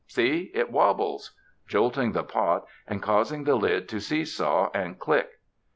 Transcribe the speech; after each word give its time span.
"See, 0.07 0.49
it 0.55 0.71
wobbles," 0.71 1.35
jolting 1.67 2.13
the 2.13 2.23
pot 2.23 2.65
and 2.87 3.03
causing 3.03 3.43
the 3.43 3.53
lid 3.53 3.87
to 3.89 3.99
seesaw 3.99 4.71
and 4.73 4.97
click. 4.97 5.29